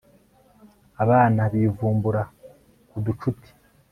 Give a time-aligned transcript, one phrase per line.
[1.03, 2.21] abana bivumbura
[2.89, 3.49] ku ducuti